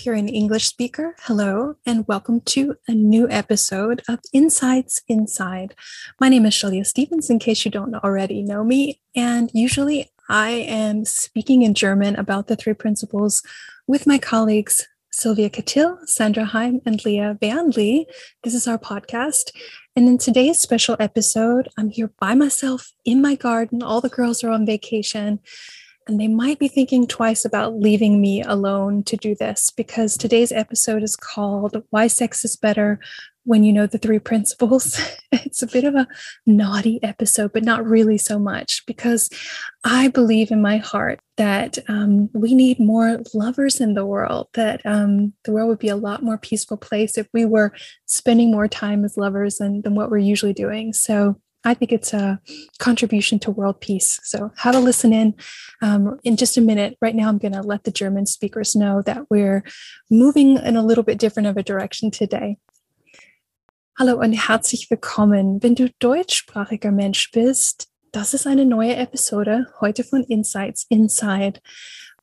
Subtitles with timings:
[0.00, 5.74] If you're an English speaker, hello, and welcome to a new episode of Insights Inside.
[6.18, 9.02] My name is Shailia Stephens, in case you don't already know me.
[9.14, 13.42] And usually I am speaking in German about the three principles
[13.86, 18.06] with my colleagues Silvia Chytil, Sandra Heim, and Lea Wernli.
[18.42, 19.50] This is our podcast.
[19.94, 23.82] And in today's special episode, I'm here by myself in my garden.
[23.82, 25.40] All the girls are on vacation
[26.10, 30.50] and they might be thinking twice about leaving me alone to do this because today's
[30.50, 32.98] episode is called Why Sex is Better
[33.44, 35.00] When You Know the Three Principles.
[35.32, 36.08] it's a bit of a
[36.46, 39.30] naughty episode, but not really so much because
[39.84, 44.84] I believe in my heart that um, we need more lovers in the world, that
[44.84, 47.72] um, the world would be a lot more peaceful place if we were
[48.06, 50.92] spending more time as lovers than, than what we're usually doing.
[50.92, 52.40] So, I think it's a
[52.78, 54.18] contribution to world peace.
[54.24, 55.34] So have a listen in.
[55.82, 59.02] Um, in just a minute, right now, I'm going to let the German speakers know
[59.02, 59.62] that we're
[60.10, 62.56] moving in a little bit different of a direction today.
[63.98, 65.62] Hallo und herzlich willkommen.
[65.62, 71.60] Wenn du deutschsprachiger Mensch bist, das ist eine neue Episode heute von Insights Inside.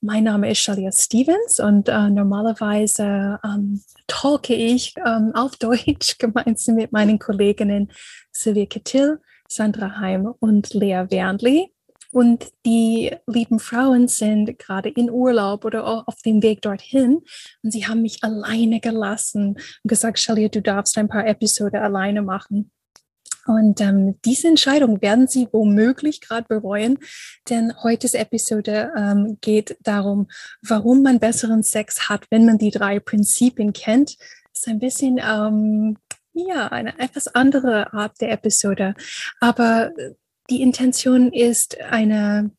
[0.02, 6.76] Mein Name ist Shailia Stephens und äh, normalerweise ähm, talke ich ähm, auf Deutsch gemeinsam
[6.76, 7.92] mit meinen Kolleginnen
[8.32, 11.72] Silvia Chytil, Sandra Heim und Lea Wernli.
[12.12, 17.22] Und die lieben Frauen sind gerade in Urlaub oder auf dem Weg dorthin.
[17.64, 22.22] Und sie haben mich alleine gelassen und gesagt, Shalia, du darfst ein paar Episoden alleine
[22.22, 22.72] machen.
[23.48, 26.98] Und ähm, diese Entscheidung werden Sie womöglich gerade bereuen,
[27.50, 30.28] denn heutiges Episode ähm, geht darum,
[30.62, 34.18] warum man besseren Sex hat, wenn man die drei Prinzipien kennt.
[34.54, 35.98] Das ist ein bisschen ähm,
[36.38, 38.96] ja eine etwas andere Art der Episode,
[39.40, 39.92] aber
[40.50, 42.52] die Intention ist eine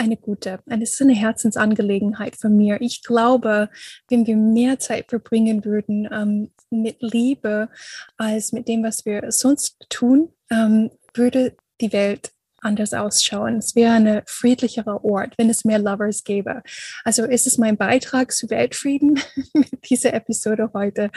[0.00, 0.60] eine gute.
[0.64, 2.80] Es ist eine Herzensangelegenheit von mir.
[2.80, 3.68] Ich glaube,
[4.08, 7.68] wenn wir mehr Zeit verbringen würden ähm, mit Liebe
[8.16, 13.58] als mit dem, was wir sonst tun, ähm, würde die Welt anders ausschauen.
[13.58, 16.62] Es wäre ein friedlicherer Ort, wenn es mehr Lovers gäbe.
[17.04, 19.20] Also ist es mein Beitrag zu Weltfrieden
[19.54, 21.10] mit dieser Episode heute.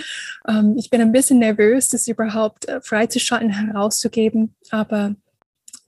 [0.47, 5.15] Ähm, ich bin ein bisschen nervös, das überhaupt äh, freizuschalten, herauszugeben, aber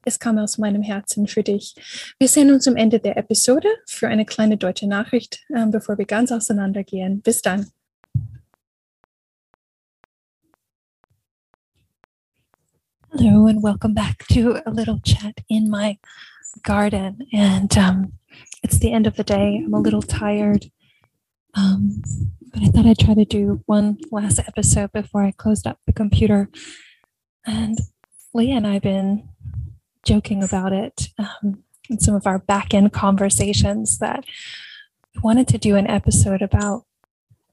[0.05, 1.75] es kam aus meinem Herzen für dich.
[2.19, 6.05] Wir sehen uns am Ende der Episode für eine kleine deutsche Nachricht, äh, bevor wir
[6.05, 7.21] ganz auseinandergehen.
[7.21, 7.71] Bis dann.
[13.17, 15.97] Hello, and welcome back to a little chat in my
[16.63, 17.25] garden.
[17.31, 18.11] And um,
[18.61, 19.63] it's the end of the day.
[19.65, 20.65] I'm a little tired.
[21.53, 22.01] Um,
[22.51, 25.93] but I thought I'd try to do one last episode before I closed up the
[25.93, 26.49] computer.
[27.45, 27.77] And
[28.33, 29.29] Lea and I've been
[30.03, 34.25] joking about it um, in some of our back end conversations that
[35.15, 36.83] I wanted to do an episode about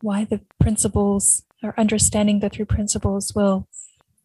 [0.00, 3.68] why the principles or understanding the three principles will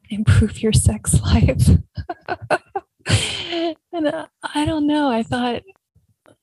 [0.09, 1.69] improve your sex life.
[3.93, 5.63] and uh, I don't know, I thought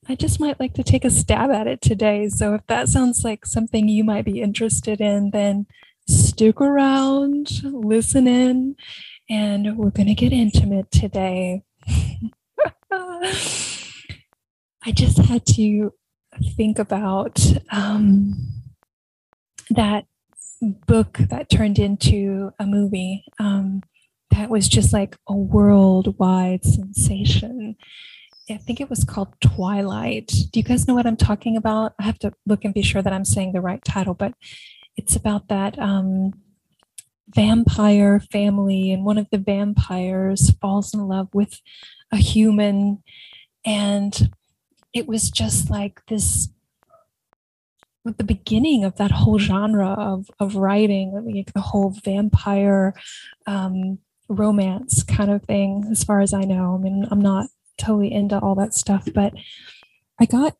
[0.09, 2.29] I just might like to take a stab at it today.
[2.29, 5.67] So if that sounds like something you might be interested in, then
[6.07, 8.77] stick around, listen in,
[9.31, 11.63] and we're going to get intimate today.
[14.87, 15.95] I just had to
[16.57, 18.35] think about um,
[19.71, 20.05] that
[20.65, 23.83] book that turned into a movie um,
[24.31, 27.77] that was just like a worldwide sensation.
[28.51, 30.29] I think it was called Twilight.
[30.51, 31.95] Do you guys know what I'm talking about?
[31.99, 34.35] I have to look and be sure that I'm saying the right title, but
[34.97, 36.35] it's about that um,
[37.29, 41.61] vampire family, and one of the vampires falls in love with
[42.13, 43.03] a human.
[43.65, 44.31] And
[44.93, 46.49] it was just like this
[48.05, 52.95] the beginning of that whole genre of, of writing, like the whole vampire
[53.47, 53.99] um,
[54.29, 56.75] romance kind of thing, as far as I know.
[56.75, 57.49] I mean, I'm not
[57.79, 59.33] totally into all that stuff, but
[60.21, 60.57] I got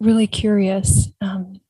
[0.00, 1.60] really curious um,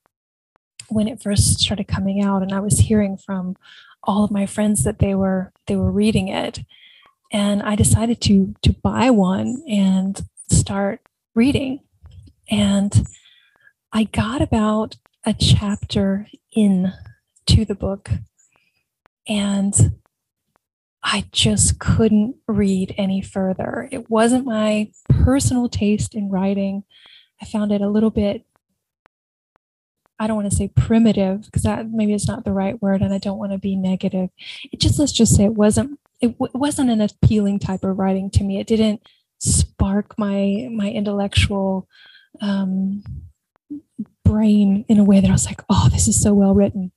[0.87, 3.57] when it first started coming out, and I was hearing from
[4.03, 6.59] all of my friends that they were they were reading it,
[7.31, 11.01] and I decided to to buy one and start
[11.35, 11.81] reading.
[12.49, 13.05] And
[13.91, 14.95] I got about
[15.27, 16.25] a chapter
[16.55, 16.93] in
[17.45, 18.09] to the book
[19.27, 19.97] and
[21.03, 23.89] I just couldn't read any further.
[23.91, 26.85] It wasn't my personal taste in writing.
[27.41, 28.45] I found it a little bit,
[30.17, 33.13] I don't want to say primitive because that maybe it's not the right word and
[33.13, 34.29] I don't want to be negative.
[34.71, 38.29] It just, let's just say it wasn't, it, w- wasn't an appealing type of writing
[38.31, 38.61] to me.
[38.61, 39.01] It didn't
[39.39, 41.89] spark my, my intellectual
[42.39, 43.03] um,
[44.27, 46.91] brain in a way that I was like, oh, this is so well written.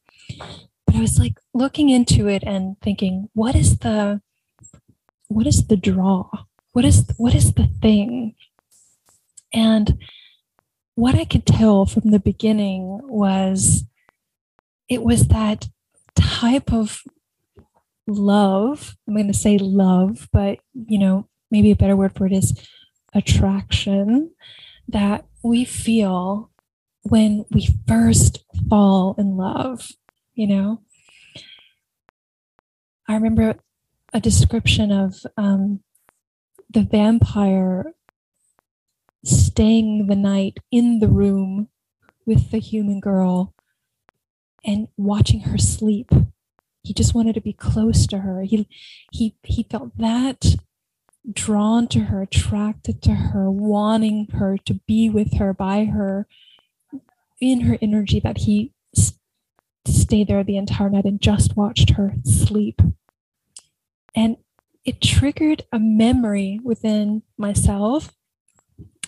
[0.87, 4.21] But I was like looking into it and thinking, what is the
[5.29, 6.29] what is the draw?
[6.73, 8.35] What is what is the thing?
[9.53, 9.99] And
[10.94, 13.85] what I could tell from the beginning was
[14.88, 15.69] it was that
[16.15, 17.03] type of
[18.06, 18.97] love.
[19.06, 22.61] I'm going to say love, but you know, maybe a better word for it is
[23.15, 24.31] attraction
[24.88, 26.50] that we feel
[27.02, 29.88] when we first fall in love,
[30.35, 30.82] you know?
[33.08, 33.56] I remember
[34.12, 35.81] a description of um,
[36.69, 37.94] the vampire
[39.25, 41.69] staying the night in the room
[42.25, 43.55] with the human girl
[44.64, 46.11] and watching her sleep.
[46.82, 48.43] He just wanted to be close to her.
[48.43, 48.69] He
[49.12, 50.56] he he felt that
[51.31, 56.26] drawn to her, attracted to her, wanting her to be with her, by her,
[57.41, 58.73] in her energy that he
[59.87, 62.81] stayed there the entire night and just watched her sleep.
[64.15, 64.37] And
[64.85, 68.13] it triggered a memory within myself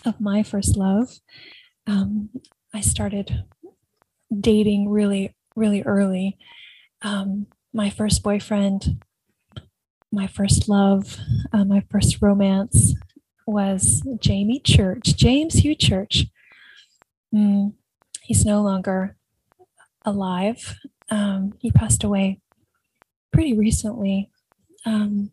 [0.05, 1.19] of my first love.
[1.87, 2.29] Um,
[2.73, 3.45] I started
[4.39, 6.37] dating really, really early.
[7.01, 9.03] Um, my first boyfriend,
[10.11, 11.17] my first love,
[11.51, 12.95] uh, my first romance
[13.45, 16.27] was Jamie Church, James Hugh Church.
[17.33, 17.73] Mm,
[18.23, 19.15] he's no longer
[20.05, 20.75] alive.
[21.09, 22.39] Um, he passed away
[23.31, 24.31] pretty recently.
[24.85, 25.31] Um,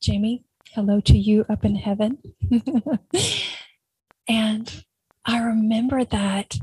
[0.00, 2.18] Jamie, hello to you up in heaven.
[4.28, 4.84] and
[5.24, 6.56] I remember that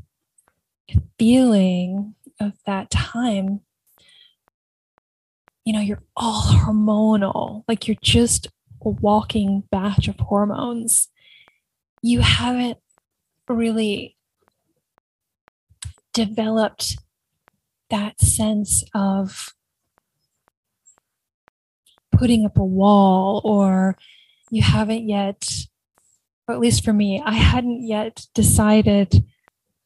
[1.18, 3.62] feeling of that time.
[5.66, 8.48] You know, you're all hormonal, like you're just
[8.84, 11.10] a walking batch of hormones.
[12.02, 12.78] You haven't
[13.48, 14.16] really
[16.14, 16.98] developed
[17.90, 19.54] that sense of
[22.12, 23.98] putting up a wall or
[24.52, 25.48] you haven't yet
[26.48, 29.24] or at least for me i hadn't yet decided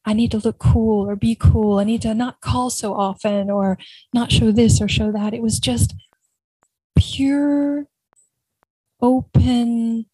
[0.04, 1.78] i need to look cool or be cool.
[1.78, 3.78] I need to not call so often or
[4.12, 5.34] not show this or show that.
[5.34, 5.94] It was just
[6.96, 7.86] pure
[9.00, 10.06] open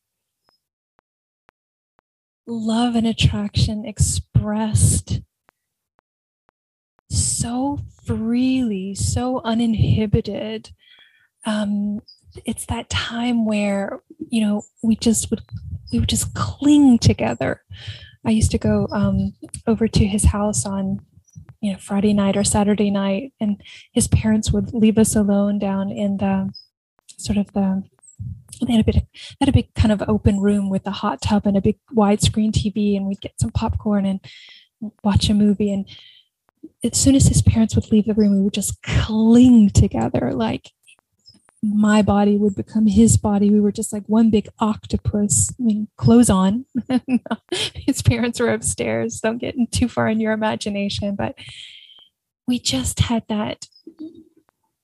[2.47, 5.21] love and attraction expressed
[7.11, 10.71] so freely, so uninhibited.
[11.45, 12.01] Um,
[12.45, 15.43] it's that time where you know we just would
[15.93, 17.62] we would just cling together.
[18.25, 19.35] I used to go um,
[19.67, 21.01] over to his house on
[21.61, 23.61] you know Friday night or Saturday night, and
[23.93, 26.53] his parents would leave us alone down in the
[27.17, 27.83] sort of the
[28.67, 29.07] they had a bit
[29.41, 32.52] had a big kind of open room with a hot tub and a big widescreen
[32.52, 34.21] TV, and we'd get some popcorn and
[35.02, 35.87] watch a movie and
[36.83, 40.33] as soon as his parents would leave the room, we would just cling together.
[40.33, 40.71] Like
[41.62, 43.50] my body would become his body.
[43.50, 45.52] We were just like one big octopus.
[45.59, 46.64] I mean, clothes on.
[47.75, 49.21] his parents were upstairs.
[49.21, 51.17] Don't get too far in your imagination.
[51.17, 51.35] But
[52.47, 53.67] we just had that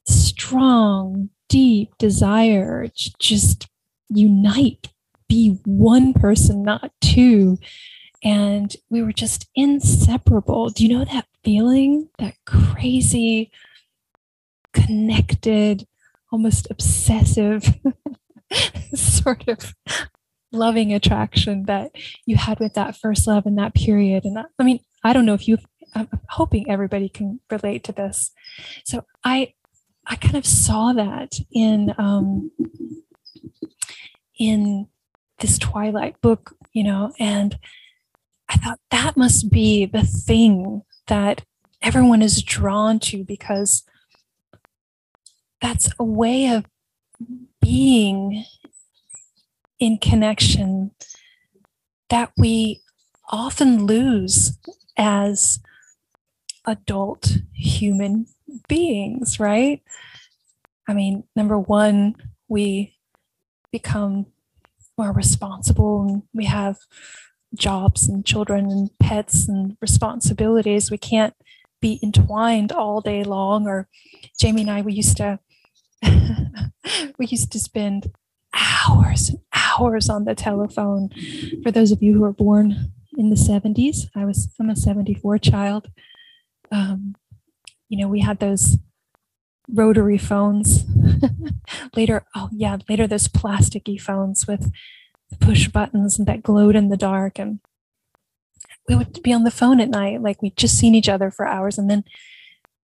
[0.06, 3.68] strong, deep desire to just
[4.08, 4.88] unite,
[5.28, 7.58] be one person, not two
[8.26, 10.68] and we were just inseparable.
[10.70, 12.08] Do you know that feeling?
[12.18, 13.52] That crazy,
[14.72, 15.86] connected,
[16.32, 17.72] almost obsessive
[18.94, 19.72] sort of
[20.50, 21.92] loving attraction that
[22.24, 24.24] you had with that first love in that period.
[24.24, 25.58] And that, I mean, I don't know if you,
[25.94, 28.32] I'm hoping everybody can relate to this.
[28.84, 29.54] So I,
[30.04, 32.50] I kind of saw that in, um,
[34.36, 34.88] in
[35.38, 37.56] this Twilight book, you know, and
[38.48, 41.44] I thought that must be the thing that
[41.82, 43.84] everyone is drawn to because
[45.60, 46.64] that's a way of
[47.60, 48.44] being
[49.78, 50.90] in connection
[52.08, 52.80] that we
[53.30, 54.58] often lose
[54.96, 55.60] as
[56.66, 58.26] adult human
[58.68, 59.82] beings, right?
[60.88, 62.16] I mean, number one,
[62.48, 62.96] we
[63.72, 64.26] become
[64.96, 66.78] more responsible and we have
[67.56, 70.90] jobs and children and pets and responsibilities.
[70.90, 71.34] We can't
[71.80, 73.66] be entwined all day long.
[73.66, 73.88] Or
[74.38, 75.38] Jamie and I, we used to
[77.18, 78.12] we used to spend
[78.54, 81.10] hours and hours on the telephone.
[81.62, 85.38] For those of you who were born in the 70s, I was I'm a 74
[85.38, 85.88] child.
[86.70, 87.14] Um,
[87.88, 88.78] you know, we had those
[89.68, 90.84] rotary phones.
[91.96, 94.70] later, oh yeah, later those plasticky phones with
[95.40, 97.60] push buttons that glowed in the dark and
[98.88, 101.46] we would be on the phone at night like we'd just seen each other for
[101.46, 102.04] hours and then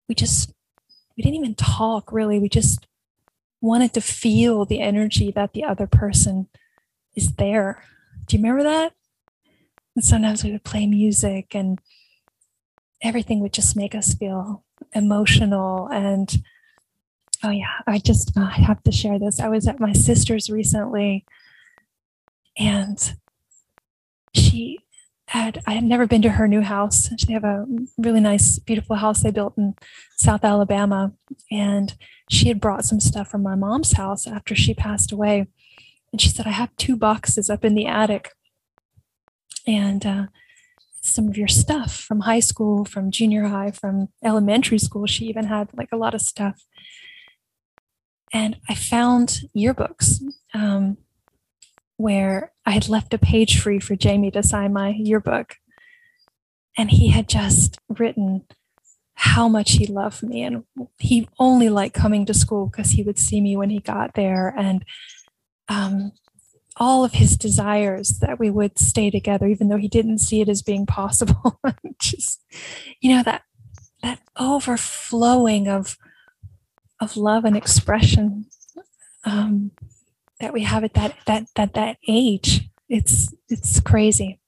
[0.07, 0.51] we just
[1.19, 2.39] we didn't even talk really.
[2.39, 2.87] We just
[3.59, 6.47] wanted to feel the energy that the other person
[7.13, 7.83] is there.
[8.25, 8.93] Do you remember that?
[9.97, 11.77] And sometimes we would play music and
[13.01, 16.41] everything would just make us feel emotional and
[17.43, 19.41] oh yeah i just i have to share this.
[19.41, 21.25] I was at my sister's recently
[22.59, 23.15] and
[24.35, 24.79] she
[25.29, 27.09] had I had never been to her new house.
[27.25, 27.65] They have a
[27.97, 29.75] really nice, beautiful house they built in
[30.17, 31.13] South Alabama,
[31.49, 31.95] and
[32.29, 35.47] she had brought some stuff from my mom's house after she passed away.
[36.11, 38.31] And she said, "I have two boxes up in the attic,
[39.67, 40.25] and uh,
[41.01, 45.05] some of your stuff from high school, from junior high, from elementary school.
[45.05, 46.63] She even had like a lot of stuff."
[48.33, 50.21] And I found yearbooks.
[50.53, 50.97] Um,
[51.99, 55.55] where I had left a page free for Jamie to sign my yearbook.
[56.77, 58.45] And he had just written
[59.15, 60.43] how much he loved me.
[60.43, 60.63] And
[60.97, 64.53] he only liked coming to school because he would see me when he got there.
[64.57, 64.85] And
[65.67, 66.13] um,
[66.77, 70.47] all of his desires that we would stay together, even though he didn't see it
[70.47, 71.59] as being possible.
[72.01, 72.41] just,
[73.01, 73.41] you know, that
[74.01, 75.97] that overflowing of
[77.01, 78.45] of love and expression.
[79.25, 79.71] Um,
[80.39, 82.69] that we have at that that that that age.
[82.87, 84.39] It's it's crazy.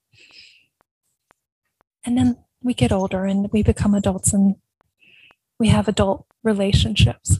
[2.04, 4.56] And then we get older and we become adults and
[5.58, 7.38] we have adult relationships.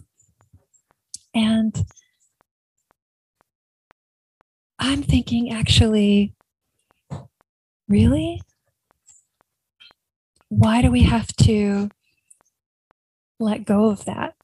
[1.35, 1.87] And
[4.79, 6.35] i'm thinking actually
[7.89, 8.41] really?
[10.49, 11.91] Why do we have to
[13.39, 14.35] let go of that?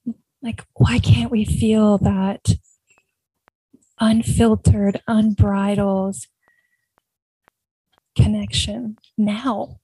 [0.41, 2.55] Like why can't we feel that
[3.99, 6.15] unfiltered, unbridled
[8.15, 9.79] connection now.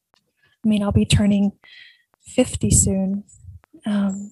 [0.63, 1.53] I mean, I'll be turning
[2.21, 3.23] 50 soon.
[3.85, 4.31] Um,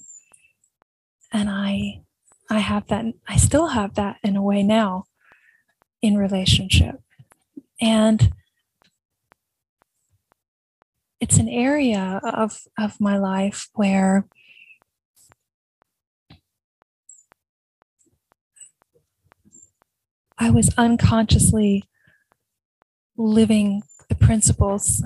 [1.31, 2.01] and I
[2.49, 5.05] I have that I still have that in a way now
[6.01, 7.01] in relationship.
[7.81, 8.33] And
[11.19, 14.27] it's an area of of my life where
[20.37, 21.83] I was unconsciously
[23.17, 25.03] living the principles.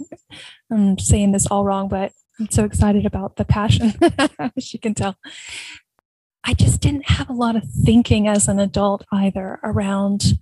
[0.70, 3.94] I'm saying this all wrong, but I'm so excited about the passion,
[4.56, 5.16] as you can tell.
[6.44, 10.38] I just didn't have a lot of thinking as an adult either around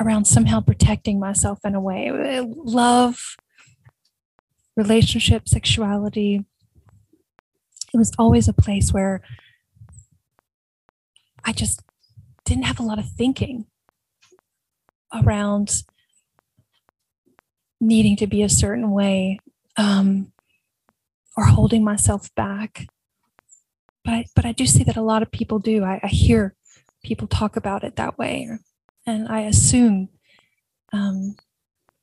[0.00, 2.40] around somehow protecting myself in a way.
[2.40, 3.36] Love,
[4.74, 6.44] relationship, sexuality.
[7.92, 9.20] It was always a place where
[11.44, 11.82] I just
[12.44, 13.66] didn't have a lot of thinking
[15.12, 15.82] around
[17.80, 19.40] needing to be a certain way
[19.76, 20.32] um,
[21.36, 22.86] or holding myself back.
[24.04, 25.84] But I, but I do see that a lot of people do.
[25.84, 26.54] I, I hear
[27.02, 28.48] people talk about it that way,
[29.06, 30.08] and I assume
[30.92, 31.36] um,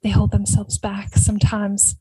[0.04, 1.96] they hold themselves back sometimes.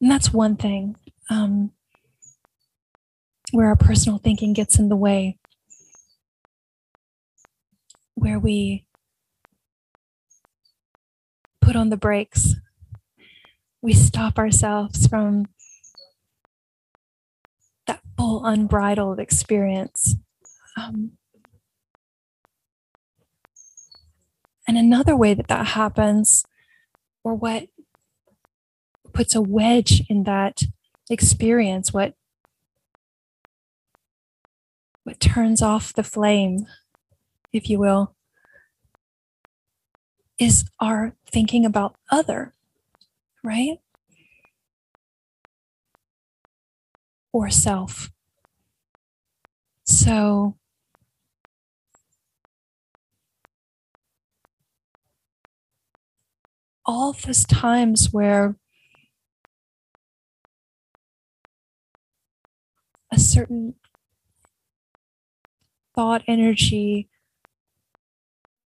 [0.00, 0.96] And that's one thing.
[1.30, 1.72] Um,
[3.52, 5.38] where our personal thinking gets in the way,
[8.14, 8.86] where we
[11.60, 12.54] put on the brakes,
[13.82, 15.46] we stop ourselves from
[17.86, 20.16] that full unbridled experience.
[20.76, 21.12] Um,
[24.66, 26.44] and another way that that happens,
[27.22, 27.68] or what
[29.12, 30.62] puts a wedge in that
[31.08, 32.14] experience, what
[35.06, 36.66] what turns off the flame,
[37.52, 38.16] if you will,
[40.36, 42.52] is our thinking about other,
[43.44, 43.78] right?
[47.32, 48.10] Or self.
[49.84, 50.56] So,
[56.84, 58.56] all those times where
[63.12, 63.76] a certain
[65.96, 67.08] thought energy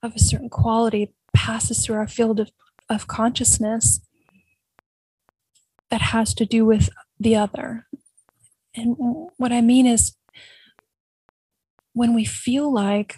[0.02, 2.50] of a certain quality passes through our field of,
[2.88, 4.00] of consciousness
[5.90, 7.87] that has to do with the other.
[8.75, 8.96] And
[9.37, 10.14] what I mean is,
[11.92, 13.16] when we feel like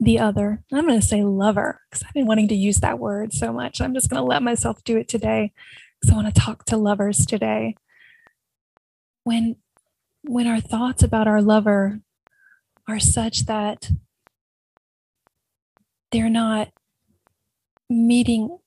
[0.00, 3.32] the other, I'm going to say lover because I've been wanting to use that word
[3.32, 3.80] so much.
[3.80, 5.52] I'm just going to let myself do it today
[6.00, 7.76] because I want to talk to lovers today.
[9.24, 9.56] When
[10.22, 12.00] when our thoughts about our lover
[12.88, 13.90] are such that
[16.10, 16.72] they're not
[17.88, 18.58] meeting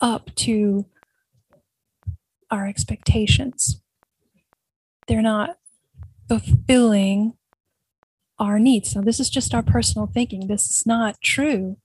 [0.00, 0.86] up to
[2.50, 3.80] our expectations.
[5.08, 5.56] They're not
[6.28, 7.34] fulfilling
[8.38, 8.94] our needs.
[8.94, 10.46] Now, this is just our personal thinking.
[10.46, 11.76] This is not true.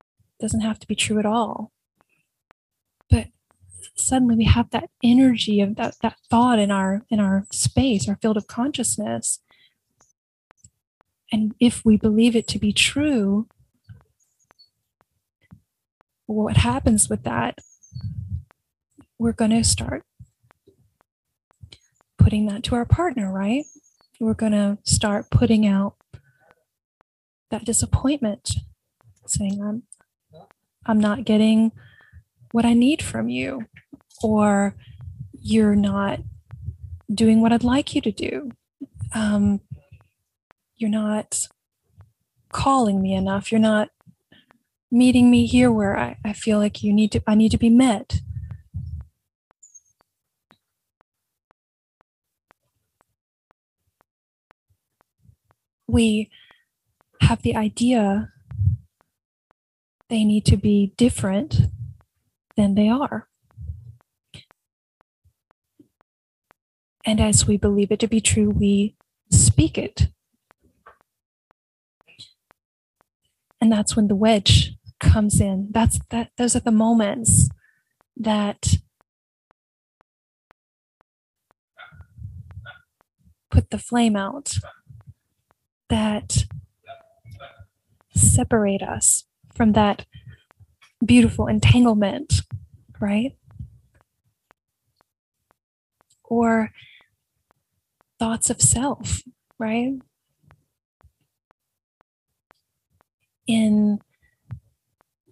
[0.00, 1.72] It doesn't have to be true at all.
[3.10, 3.28] But
[3.94, 8.16] suddenly we have that energy of that, that thought in our in our space, our
[8.16, 9.40] field of consciousness.
[11.32, 13.48] And if we believe it to be true,
[16.26, 17.58] what happens with that?
[19.18, 20.04] We're going to start
[22.18, 23.64] putting that to our partner, right?
[24.20, 25.94] We're going to start putting out
[27.50, 28.50] that disappointment,
[29.26, 29.82] saying, I'm,
[30.84, 31.72] I'm not getting
[32.50, 33.64] what I need from you,
[34.22, 34.76] or
[35.32, 36.20] you're not
[37.12, 38.50] doing what I'd like you to do.
[39.14, 39.60] Um,
[40.82, 41.46] you're not
[42.52, 43.52] calling me enough.
[43.52, 43.90] You're not
[44.90, 47.70] meeting me here where I, I feel like you need to I need to be
[47.70, 48.20] met.
[55.86, 56.30] We
[57.20, 58.32] have the idea
[60.08, 61.56] they need to be different
[62.56, 63.28] than they are.
[67.04, 68.96] And as we believe it to be true, we
[69.30, 70.11] speak it.
[73.62, 75.68] And that's when the wedge comes in.
[75.70, 77.48] That's that those are the moments
[78.16, 78.74] that
[83.52, 84.54] put the flame out
[85.88, 86.44] that
[88.16, 90.06] separate us from that
[91.06, 92.40] beautiful entanglement,
[93.00, 93.36] right?
[96.24, 96.72] Or
[98.18, 99.22] thoughts of self,
[99.56, 99.92] right?
[103.46, 104.00] In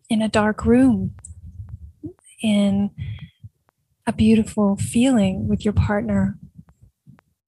[0.09, 1.15] in a dark room,
[2.43, 2.91] in
[4.07, 6.37] a beautiful feeling with your partner,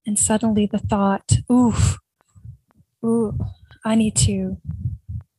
[0.07, 1.98] and suddenly the thought, oof,
[3.05, 3.37] ooh,
[3.85, 4.59] I need to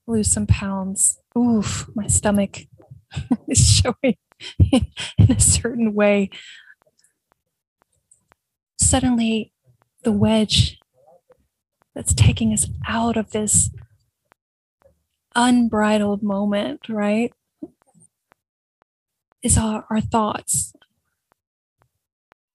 [0.08, 1.20] lose some pounds.
[1.38, 2.60] Oof, my stomach
[3.48, 4.18] is showing
[4.74, 6.30] in a certain way.
[8.78, 9.54] Suddenly,
[10.04, 10.80] the wedge
[11.96, 13.70] that's taking us out of this
[15.36, 17.34] unbridled moment, right?
[19.42, 20.74] Is our, our thoughts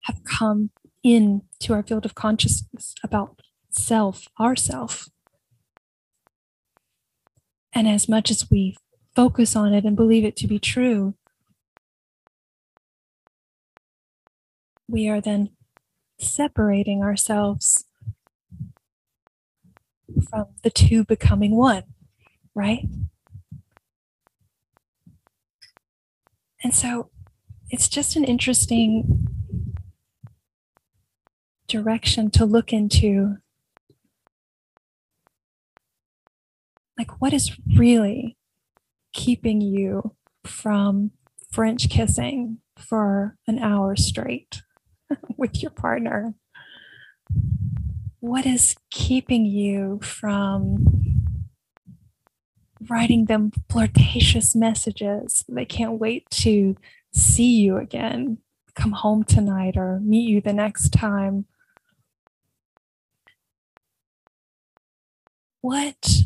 [0.04, 0.70] have come
[1.02, 5.08] in to our field of consciousness about self, ourself.
[7.72, 8.76] And as much as we
[9.14, 11.14] focus on it and believe it to be true,
[14.88, 15.50] we are then
[16.18, 17.84] separating ourselves
[20.30, 21.84] from the two becoming one
[22.58, 22.84] right?
[26.62, 27.10] And so
[27.70, 29.28] it's just an interesting
[31.68, 33.36] direction to look into.
[36.98, 38.36] Like, what is really
[39.12, 41.12] keeping you from
[41.52, 44.62] French kissing for an hour straight
[45.36, 46.34] with your partner?
[48.18, 51.07] What is keeping you from
[52.88, 55.44] writing them flirtatious messages.
[55.48, 56.76] They can't wait to
[57.12, 58.38] see you again,
[58.74, 61.46] come home tonight, or meet you the next time.
[65.60, 66.22] What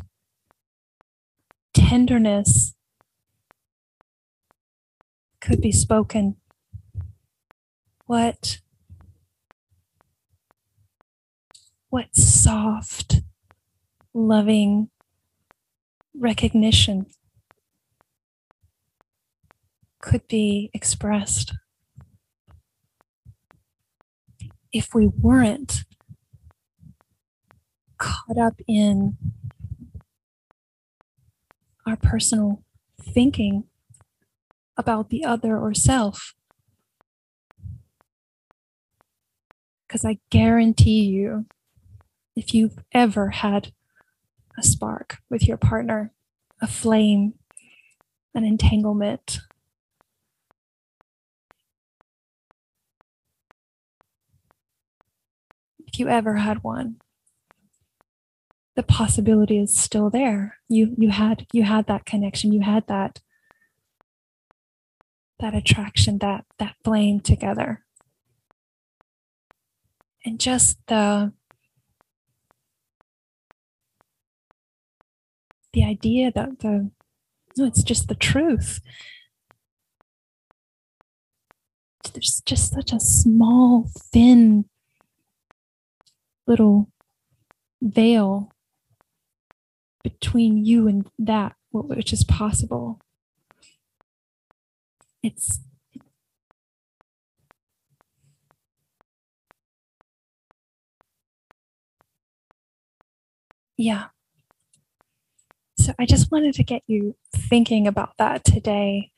[1.73, 2.75] tenderness
[5.41, 6.37] could be spoken?
[8.07, 8.61] What
[11.89, 13.21] what soft,
[14.15, 14.89] loving
[16.19, 17.07] recognition
[20.01, 21.55] could be expressed
[24.73, 25.85] if we weren't
[27.99, 29.17] caught up in
[31.87, 32.63] our personal
[33.01, 33.65] thinking
[34.77, 36.35] about the other or self.
[39.87, 41.47] Because I guarantee you,
[42.35, 43.73] if you've ever had
[44.63, 46.13] a spark with your partner,
[46.61, 47.35] a flame,
[48.35, 49.41] an entanglement.
[55.87, 56.97] If you ever had one,
[58.77, 60.59] the possibility is still there.
[60.69, 63.21] You you had you had that connection, you had that
[65.41, 67.85] that attraction, that that flame together.
[70.25, 71.33] And just the
[75.73, 76.91] the idea that the
[77.57, 78.81] no, it's just the truth.
[82.13, 84.65] There's just such a small, thin
[86.47, 86.91] little
[87.81, 88.53] veil
[90.03, 93.01] between you and that which is possible.
[95.23, 95.61] It's
[103.77, 104.09] yeah.
[105.83, 109.11] So I just wanted to get you thinking about that today.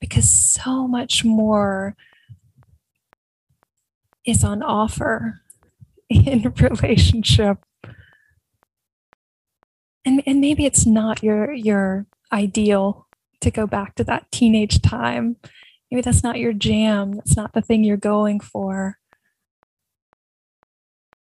[0.00, 1.94] Because so much more
[4.24, 5.42] is on offer
[6.08, 7.58] in relationship.
[10.06, 13.06] And, and maybe it's not your your ideal
[13.42, 15.36] to go back to that teenage time.
[15.90, 17.12] Maybe that's not your jam.
[17.12, 18.98] That's not the thing you're going for.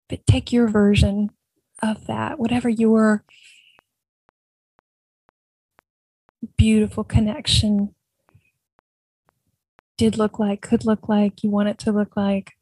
[0.09, 1.31] But take your version
[1.83, 3.25] of that, whatever your
[6.57, 7.95] beautiful connection
[9.97, 12.53] did look like, could look like, you want it to look like.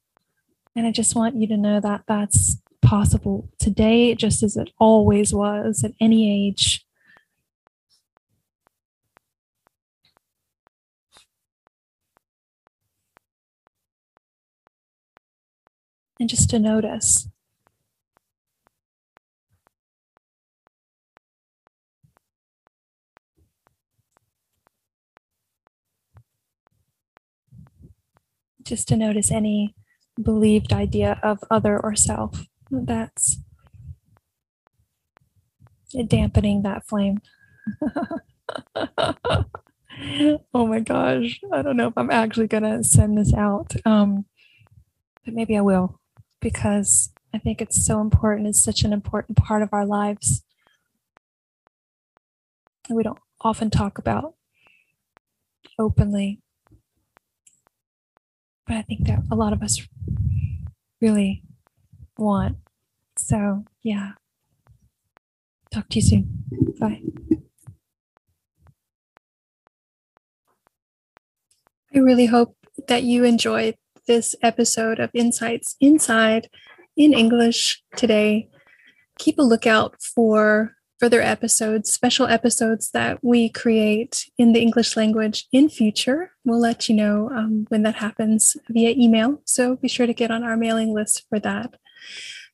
[0.74, 5.33] And I just want you to know that that's possible today, just as it always
[5.33, 6.85] was at any age.
[16.20, 17.28] And just to notice
[28.68, 29.74] just to notice any
[30.20, 33.38] believed idea of other or self that's
[36.07, 37.20] dampening that flame.
[40.54, 41.40] oh my gosh.
[41.52, 43.74] I don't know if I'm actually going to send this out.
[43.85, 44.26] Um,
[45.24, 46.00] but maybe I will
[46.40, 48.48] because I think it's so important.
[48.48, 50.42] It's such an important part of our lives.
[52.90, 54.35] We don't often talk about
[55.78, 56.40] openly
[58.68, 59.81] but I think that a lot of us
[61.00, 61.42] really
[62.18, 62.59] want.
[63.16, 64.12] So, yeah.
[65.72, 66.44] Talk to you soon.
[66.78, 67.02] Bye.
[71.94, 72.54] I really hope
[72.87, 73.74] that you enjoyed
[74.07, 76.48] this episode of Insights Inside
[76.96, 78.48] in English today.
[79.18, 85.46] Keep a lookout for further episodes, special episodes that we create in the English language
[85.52, 86.32] in future.
[86.44, 89.40] We'll let you know um, when that happens via email.
[89.44, 91.74] So be sure to get on our mailing list for that.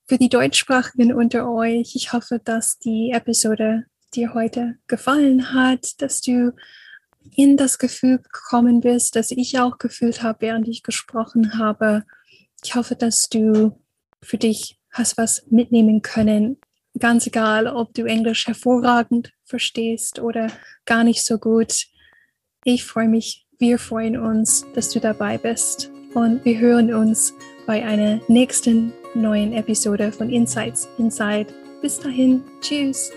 [0.07, 6.21] Für die Deutschsprachigen unter euch, ich hoffe, dass die Episode dir heute gefallen hat, dass
[6.21, 6.53] du
[7.35, 12.05] in das Gefühl gekommen bist, dass ich auch gefühlt habe, während ich gesprochen habe.
[12.63, 13.81] Ich hoffe, dass du
[14.23, 16.59] für dich hast was mitnehmen können
[16.99, 20.49] ganz egal, ob du Englisch hervorragend verstehst oder
[20.85, 21.87] gar nicht so gut.
[22.65, 27.35] Ich freue mich, wir freuen uns, dass du dabei bist und wir hören uns
[27.67, 31.47] bei einer nächsten neuen Episode von Insights Inside.
[31.81, 33.11] Bis dahin, tschüss.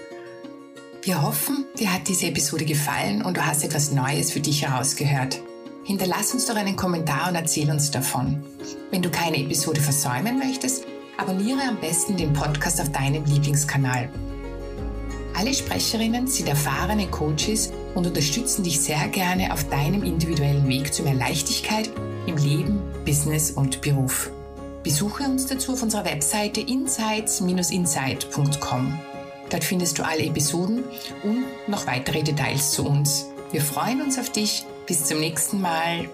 [1.02, 5.42] Wir hoffen, dir hat diese Episode gefallen und du hast etwas Neues für dich herausgehört.
[5.86, 8.44] Hinterlass uns doch einen Kommentar und erzähl uns davon.
[8.92, 10.86] Wenn du keine Episode versäumen möchtest,
[11.18, 14.08] Abonniere am besten den Podcast auf deinem Lieblingskanal.
[15.34, 21.02] Alle Sprecherinnen sind erfahrene Coaches und unterstützen dich sehr gerne auf deinem individuellen Weg zu
[21.04, 21.90] mehr Leichtigkeit
[22.28, 24.30] im Leben, Business und Beruf.
[24.84, 29.00] Besuche uns dazu auf unserer Webseite insights-insight.com.
[29.50, 30.84] Dort findest du alle Episoden
[31.24, 33.26] und noch weitere Details zu uns.
[33.52, 34.66] Wir freuen uns auf dich.
[34.86, 36.10] Bis zum nächsten Mal.